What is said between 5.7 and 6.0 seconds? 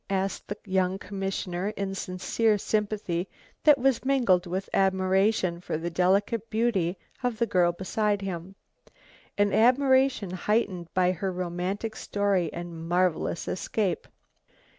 the